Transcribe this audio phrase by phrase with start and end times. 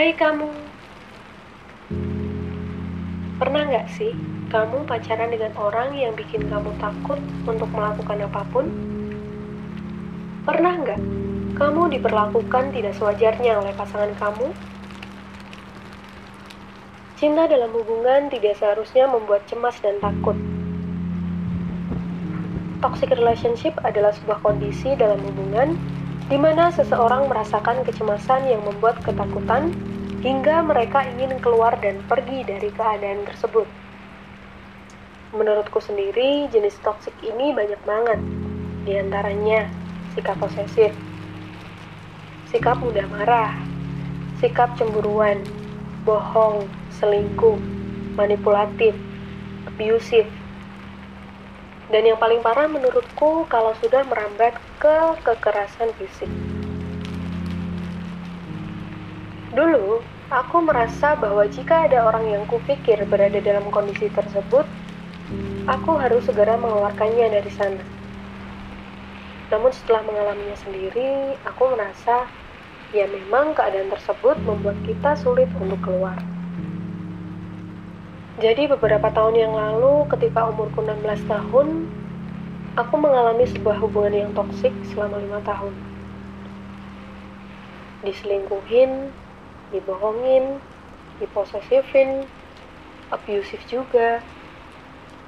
[0.00, 0.48] Hai kamu,
[3.36, 4.16] pernah nggak sih
[4.48, 8.64] kamu pacaran dengan orang yang bikin kamu takut untuk melakukan apa pun?
[10.48, 11.00] Pernah nggak
[11.52, 14.48] kamu diperlakukan tidak sewajarnya oleh pasangan kamu?
[17.20, 20.40] Cinta dalam hubungan tidak seharusnya membuat cemas dan takut.
[22.80, 25.76] Toxic relationship adalah sebuah kondisi dalam hubungan
[26.30, 29.74] di mana seseorang merasakan kecemasan yang membuat ketakutan
[30.22, 33.66] hingga mereka ingin keluar dan pergi dari keadaan tersebut.
[35.34, 38.22] Menurutku sendiri, jenis toksik ini banyak banget.
[38.86, 39.66] Di antaranya,
[40.14, 40.94] sikap posesif,
[42.46, 43.58] sikap mudah marah,
[44.38, 45.42] sikap cemburuan,
[46.06, 47.58] bohong, selingkuh,
[48.14, 48.94] manipulatif,
[49.66, 50.30] abusive,
[51.90, 54.96] dan yang paling parah menurutku kalau sudah merambat ke
[55.28, 56.32] kekerasan fisik.
[59.52, 60.00] Dulu,
[60.32, 64.64] aku merasa bahwa jika ada orang yang kupikir berada dalam kondisi tersebut,
[65.68, 67.84] aku harus segera mengeluarkannya dari sana.
[69.52, 72.24] Namun setelah mengalaminya sendiri, aku merasa
[72.96, 76.16] ya memang keadaan tersebut membuat kita sulit untuk keluar.
[78.40, 81.84] Jadi beberapa tahun yang lalu ketika umurku 16 tahun,
[82.80, 85.76] aku mengalami sebuah hubungan yang toksik selama lima tahun.
[88.00, 89.12] Diselingkuhin,
[89.68, 90.56] dibohongin,
[91.20, 92.24] diposesifin,
[93.12, 94.24] abusive juga.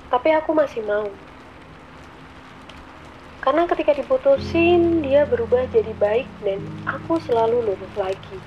[0.09, 1.09] Tapi aku masih mau.
[3.43, 8.39] Karena ketika diputusin, dia berubah jadi baik dan aku selalu luluh lagi.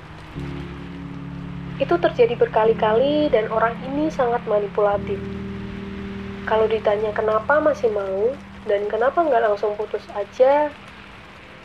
[1.76, 5.20] Itu terjadi berkali-kali dan orang ini sangat manipulatif.
[6.48, 8.32] Kalau ditanya kenapa masih mau
[8.66, 10.74] dan kenapa nggak langsung putus aja,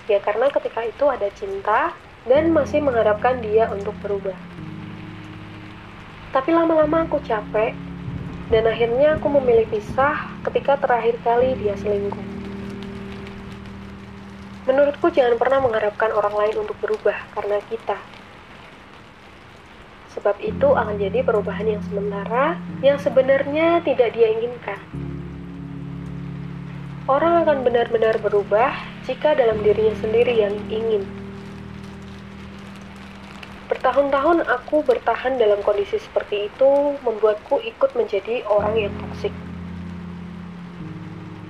[0.08, 1.96] ya karena ketika itu ada cinta
[2.28, 4.36] dan masih mengharapkan dia untuk berubah.
[6.30, 7.74] Tapi lama-lama aku capek
[8.52, 12.26] dan akhirnya aku memilih pisah ketika terakhir kali dia selingkuh.
[14.68, 17.98] Menurutku jangan pernah mengharapkan orang lain untuk berubah karena kita
[20.10, 25.09] sebab itu akan jadi perubahan yang sementara yang sebenarnya tidak dia inginkan.
[27.10, 28.70] Orang akan benar-benar berubah
[29.02, 31.02] jika dalam dirinya sendiri yang ingin.
[33.66, 39.34] Bertahun-tahun aku bertahan dalam kondisi seperti itu membuatku ikut menjadi orang yang toksik.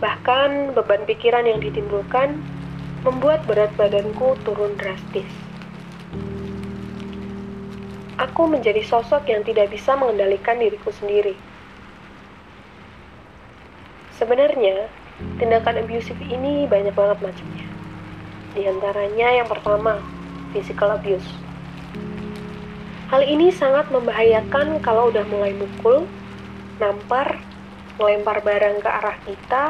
[0.00, 2.40] Bahkan beban pikiran yang ditimbulkan
[3.04, 5.28] membuat berat badanku turun drastis
[8.20, 11.32] aku menjadi sosok yang tidak bisa mengendalikan diriku sendiri.
[14.20, 14.99] Sebenarnya,
[15.40, 17.66] tindakan abusif ini banyak banget macamnya.
[18.52, 20.02] Di antaranya yang pertama,
[20.52, 21.26] physical abuse.
[23.10, 26.06] Hal ini sangat membahayakan kalau udah mulai mukul,
[26.78, 27.42] nampar,
[27.98, 29.64] melempar barang ke arah kita,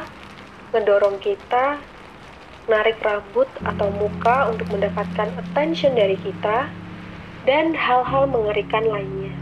[0.77, 1.81] ngedorong kita,
[2.69, 6.69] narik rambut atau muka untuk mendapatkan attention dari kita,
[7.49, 9.33] dan hal-hal mengerikan lainnya.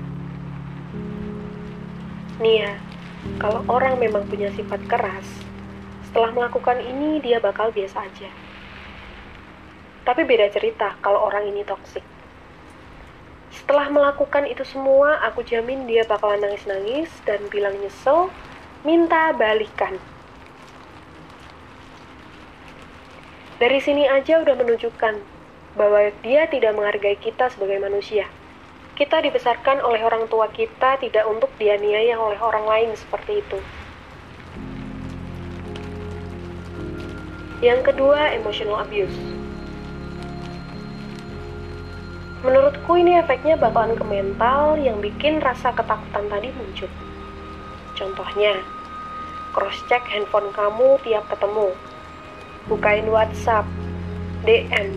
[2.39, 2.79] Nia,
[3.43, 5.27] kalau orang memang punya sifat keras,
[6.09, 8.33] setelah melakukan ini dia bakal biasa aja.
[10.09, 12.01] Tapi beda cerita kalau orang ini toksik.
[13.53, 18.33] Setelah melakukan itu semua, aku jamin dia bakalan nangis-nangis dan bilang nyesel,
[18.89, 20.01] minta balikan.
[23.61, 25.15] Dari sini aja udah menunjukkan
[25.77, 28.25] bahwa dia tidak menghargai kita sebagai manusia.
[28.97, 33.61] Kita dibesarkan oleh orang tua kita tidak untuk dianiaya oleh orang lain seperti itu.
[37.59, 39.19] Yang kedua, emotional abuse.
[42.47, 46.87] Menurutku ini efeknya bakalan ke mental yang bikin rasa ketakutan tadi muncul.
[47.99, 48.63] Contohnya,
[49.51, 51.75] cross-check handphone kamu tiap ketemu.
[52.71, 53.67] Bukain WhatsApp,
[54.47, 54.95] DM,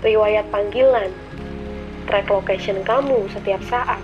[0.00, 1.12] riwayat panggilan,
[2.08, 4.00] track location kamu setiap saat.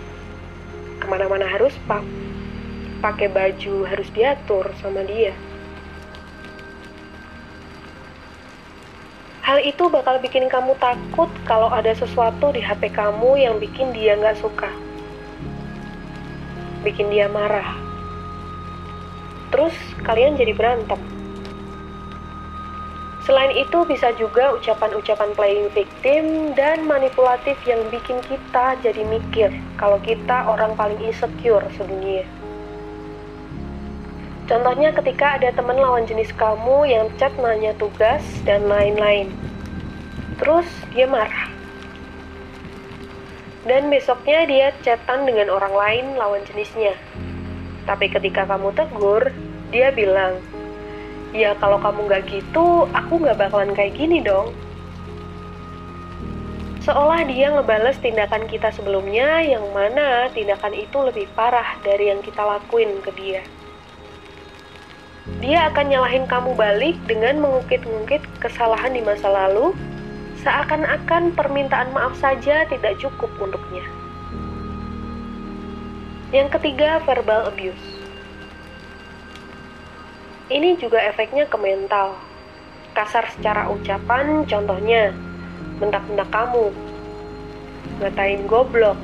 [1.00, 2.04] Ke mana-mana harus pap,
[3.00, 5.32] pakai baju harus diatur sama dia.
[9.52, 14.16] Hal itu bakal bikin kamu takut kalau ada sesuatu di HP kamu yang bikin dia
[14.16, 14.72] nggak suka.
[16.80, 17.76] Bikin dia marah.
[19.52, 19.76] Terus
[20.08, 20.96] kalian jadi berantem.
[23.28, 30.00] Selain itu bisa juga ucapan-ucapan playing victim dan manipulatif yang bikin kita jadi mikir kalau
[30.00, 32.24] kita orang paling insecure sedunia.
[34.50, 39.30] Contohnya ketika ada teman lawan jenis kamu yang chat nanya tugas dan lain-lain.
[40.42, 41.48] Terus dia marah.
[43.62, 46.98] Dan besoknya dia chatan dengan orang lain lawan jenisnya.
[47.86, 49.30] Tapi ketika kamu tegur,
[49.70, 50.42] dia bilang,
[51.32, 54.52] Ya kalau kamu nggak gitu, aku nggak bakalan kayak gini dong.
[56.82, 62.42] Seolah dia ngebales tindakan kita sebelumnya yang mana tindakan itu lebih parah dari yang kita
[62.42, 63.46] lakuin ke dia.
[65.22, 69.70] Dia akan nyalahin kamu balik dengan mengungkit-ungkit kesalahan di masa lalu,
[70.42, 73.86] seakan-akan permintaan maaf saja tidak cukup untuknya.
[76.34, 77.86] Yang ketiga, verbal abuse.
[80.50, 82.18] Ini juga efeknya ke mental.
[82.90, 85.14] Kasar secara ucapan, contohnya,
[85.78, 86.74] bentak-bentak kamu,
[88.02, 88.98] ngatain goblok,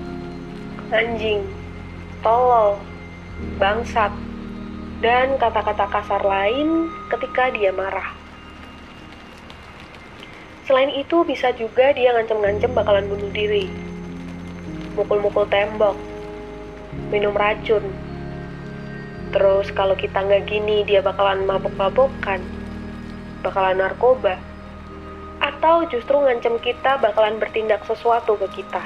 [0.91, 1.47] anjing,
[2.27, 2.83] tolol,
[3.63, 4.11] bangsat,
[4.99, 8.15] dan kata-kata kasar lain ketika dia marah.
[10.67, 13.73] Selain itu, bisa juga dia ngancem-ngancem bakalan bunuh diri,
[14.99, 15.97] mukul-mukul tembok,
[17.09, 17.81] minum racun,
[19.29, 22.41] Terus kalau kita nggak gini dia bakalan mabuk-mabukan,
[23.45, 24.41] bakalan narkoba,
[25.45, 28.81] atau justru ngancem kita bakalan bertindak sesuatu ke kita.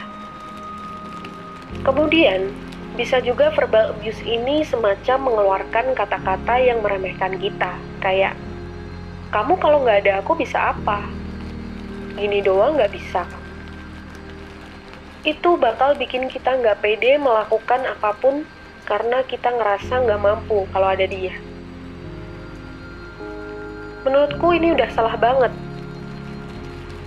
[1.86, 2.50] Kemudian,
[2.92, 8.36] bisa juga verbal abuse ini semacam mengeluarkan kata-kata yang meremehkan kita, kayak,
[9.32, 11.00] kamu kalau nggak ada aku bisa apa?
[12.20, 13.24] Gini doang nggak bisa.
[15.24, 18.44] Itu bakal bikin kita nggak pede melakukan apa pun
[18.84, 21.32] karena kita ngerasa nggak mampu kalau ada dia.
[24.04, 25.54] Menurutku ini udah salah banget.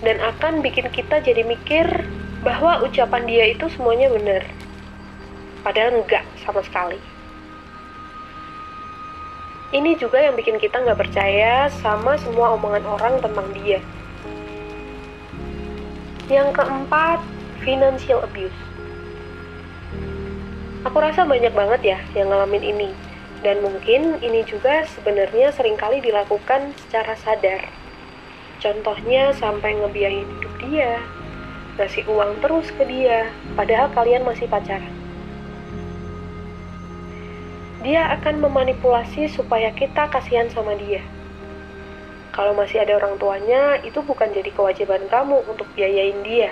[0.02, 1.86] Dan akan bikin kita jadi mikir
[2.42, 4.55] bahwa ucapan dia itu semuanya benar.
[5.66, 7.02] Padahal enggak sama sekali.
[9.74, 13.82] Ini juga yang bikin kita nggak percaya sama semua omongan orang tentang dia.
[16.30, 17.20] Yang keempat,
[17.66, 18.56] financial abuse.
[20.86, 22.90] Aku rasa banyak banget ya yang ngalamin ini.
[23.44, 27.68] Dan mungkin ini juga sebenarnya sering kali dilakukan secara sadar.
[28.64, 31.04] Contohnya sampai ngebiayain hidup dia,
[31.76, 33.28] ngasih uang terus ke dia,
[33.60, 34.95] padahal kalian masih pacaran.
[37.86, 41.06] Dia akan memanipulasi supaya kita kasihan sama dia.
[42.34, 46.50] Kalau masih ada orang tuanya, itu bukan jadi kewajiban kamu untuk biayain dia,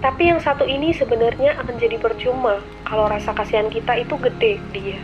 [0.00, 4.96] tapi yang satu ini sebenarnya akan jadi percuma kalau rasa kasihan kita itu gede dia.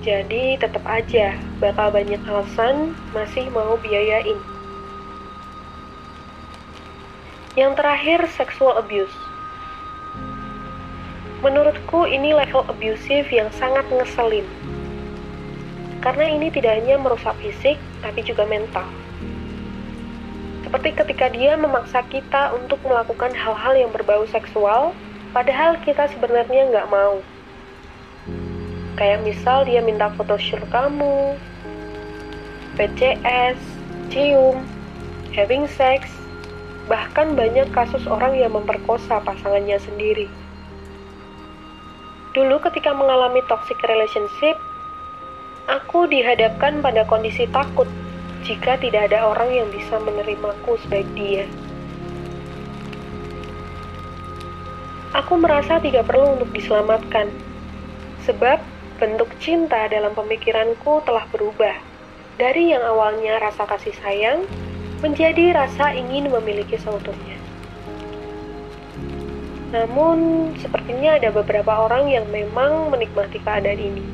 [0.00, 4.40] Jadi tetap aja bakal banyak alasan masih mau biayain.
[7.52, 9.29] Yang terakhir, sexual abuse.
[11.40, 14.44] Menurutku ini level abusive yang sangat ngeselin.
[16.04, 18.84] Karena ini tidak hanya merusak fisik, tapi juga mental.
[20.68, 24.92] Seperti ketika dia memaksa kita untuk melakukan hal-hal yang berbau seksual,
[25.32, 27.24] padahal kita sebenarnya nggak mau.
[29.00, 31.40] Kayak misal dia minta foto shoot kamu,
[32.76, 33.56] PCS,
[34.12, 34.60] cium,
[35.32, 36.04] having sex,
[36.84, 40.28] bahkan banyak kasus orang yang memperkosa pasangannya sendiri.
[42.30, 44.54] Dulu ketika mengalami toxic relationship,
[45.66, 47.90] aku dihadapkan pada kondisi takut
[48.46, 51.50] jika tidak ada orang yang bisa menerimaku sebaik dia.
[55.10, 57.34] Aku merasa tidak perlu untuk diselamatkan,
[58.22, 58.62] sebab
[59.02, 61.74] bentuk cinta dalam pemikiranku telah berubah
[62.38, 64.46] dari yang awalnya rasa kasih sayang
[65.02, 67.39] menjadi rasa ingin memiliki seutuhnya.
[69.70, 74.04] Namun, sepertinya ada beberapa orang yang memang menikmati keadaan ini.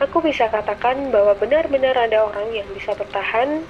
[0.00, 3.64] Aku bisa katakan bahwa benar-benar ada orang yang bisa bertahan,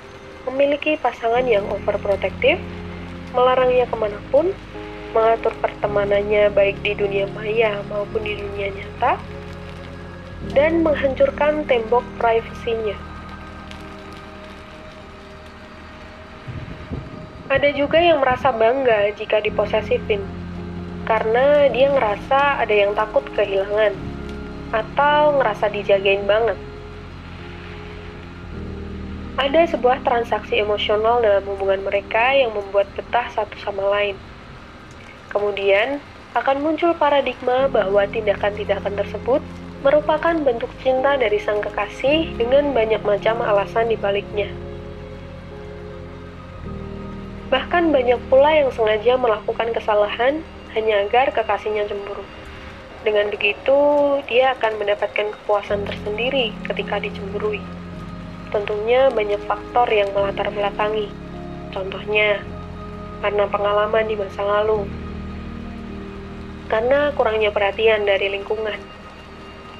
[0.46, 2.58] memiliki pasangan yang overprotective,
[3.30, 4.50] melarangnya ke mana pun,
[5.14, 9.18] mengatur pertemanannya baik di dunia maya maupun di dunia nyata,
[10.50, 13.05] dan menghancurkan tembok privasinya.
[17.46, 20.18] Ada juga yang merasa bangga jika diposesifin,
[21.06, 23.94] karena dia ngerasa ada yang takut kehilangan
[24.74, 26.58] atau ngerasa dijagain banget.
[29.38, 34.18] Ada sebuah transaksi emosional dalam hubungan mereka yang membuat betah satu sama lain.
[35.30, 36.02] Kemudian,
[36.34, 39.38] akan muncul paradigma bahwa tindakan-tindakan tersebut
[39.86, 44.50] merupakan bentuk cinta dari sang kekasih dengan banyak macam alasan di baliknya.
[47.46, 50.42] Bahkan banyak pula yang sengaja melakukan kesalahan
[50.74, 52.26] hanya agar kekasihnya cemburu.
[53.06, 53.78] Dengan begitu,
[54.26, 57.62] dia akan mendapatkan kepuasan tersendiri ketika dicemburui.
[58.50, 61.06] Tentunya banyak faktor yang melatar belakangi.
[61.70, 62.42] Contohnya,
[63.22, 64.90] karena pengalaman di masa lalu,
[66.66, 68.78] karena kurangnya perhatian dari lingkungan,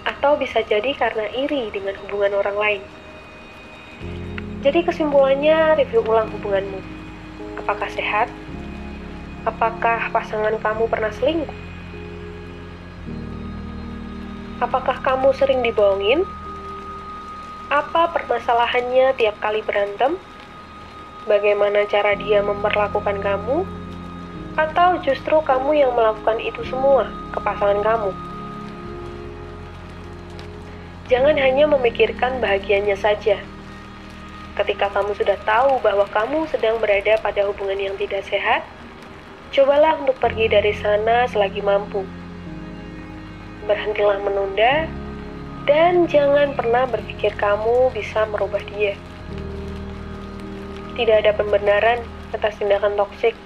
[0.07, 2.83] atau bisa jadi karena iri dengan hubungan orang lain.
[4.63, 7.06] Jadi kesimpulannya, review ulang hubunganmu.
[7.67, 8.31] Apakah sehat?
[9.43, 11.59] Apakah pasangan kamu pernah selingkuh?
[14.63, 16.23] Apakah kamu sering dibohongin?
[17.67, 20.15] Apa permasalahannya tiap kali berantem?
[21.27, 23.67] Bagaimana cara dia memperlakukan kamu?
[24.55, 28.15] Atau justru kamu yang melakukan itu semua ke pasangan kamu?
[31.11, 33.43] Jangan hanya memikirkan bahagianya saja,
[34.57, 38.65] Ketika kamu sudah tahu bahwa kamu sedang berada pada hubungan yang tidak sehat,
[39.53, 42.09] cobalah untuk pergi dari sana selagi mampu.
[43.69, 44.89] Berhentilah menunda,
[45.69, 48.97] dan jangan pernah berpikir kamu bisa merubah dia.
[50.97, 52.01] Tidak ada pembenaran
[52.33, 53.37] atas tindakan toksik.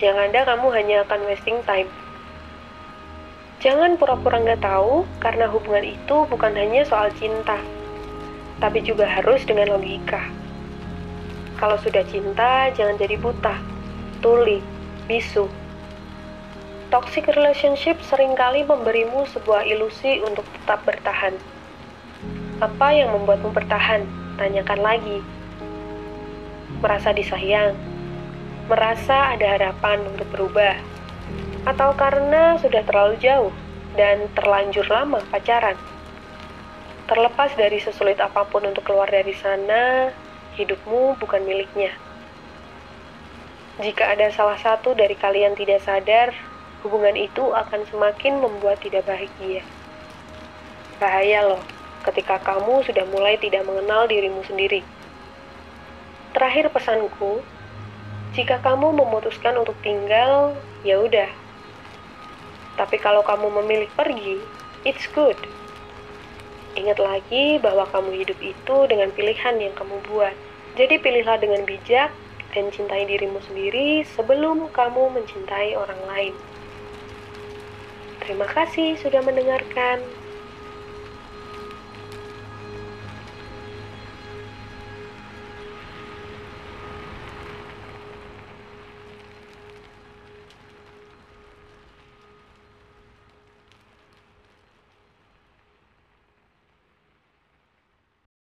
[0.00, 1.92] Yang ada kamu hanya akan wasting time.
[3.60, 7.60] Jangan pura-pura nggak tahu, karena hubungan itu bukan hanya soal cinta,
[8.62, 10.22] tapi juga harus dengan logika.
[11.58, 13.58] Kalau sudah cinta, jangan jadi buta,
[14.22, 14.62] tuli,
[15.10, 15.50] bisu.
[16.94, 21.34] Toxic relationship sering kali memberimu sebuah ilusi untuk tetap bertahan.
[22.62, 24.06] Apa yang membuatmu bertahan?
[24.38, 25.18] Tanyakan lagi.
[26.78, 27.74] Merasa disayang,
[28.70, 30.78] merasa ada harapan untuk berubah,
[31.66, 33.54] atau karena sudah terlalu jauh
[33.98, 35.78] dan terlanjur lama pacaran.
[37.12, 40.08] Terlepas dari sesulit apa pun untuk keluar dari sana,
[40.56, 41.92] hidupmu bukan miliknya.
[43.84, 46.32] Jika ada salah satu dari kalian tidak sadar,
[46.80, 49.60] hubungan itu akan semakin membuat tidak bahagia.
[50.96, 51.60] Bahaya loh,
[52.08, 54.80] ketika kamu sudah mulai tidak mengenal dirimu sendiri.
[56.32, 57.44] Terakhir pesanku,
[58.32, 61.28] jika kamu memutuskan untuk tinggal, ya udah.
[62.80, 64.40] Tapi kalau kamu memilih pergi,
[64.88, 65.36] it's good.
[66.72, 70.32] Ingat lagi bahwa kamu hidup itu dengan pilihan yang kamu buat.
[70.72, 72.08] Jadi pilihlah dengan bijak
[72.56, 76.34] dan cintai dirimu sendiri sebelum kamu mencintai orang lain.
[78.24, 80.21] Terima kasih sudah mendengarkan.